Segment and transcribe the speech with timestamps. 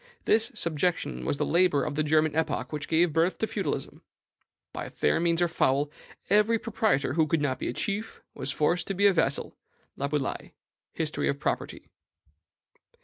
[0.25, 4.01] This subjection was the labor of the German epoch which gave birth to feudalism.
[4.73, 5.91] By fair means or foul,
[6.27, 9.55] every proprietor who could not be a chief was forced to be a vassal."
[9.95, 10.53] (Laboulaye:
[10.93, 11.91] History of Property.)